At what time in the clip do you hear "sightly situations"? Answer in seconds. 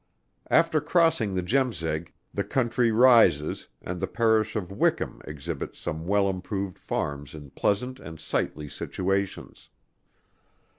8.19-9.69